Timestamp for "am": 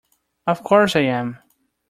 1.01-1.37